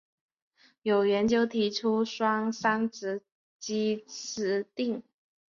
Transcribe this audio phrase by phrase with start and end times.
[0.81, 3.21] 有研究提出双三嗪
[3.59, 5.03] 基吡啶。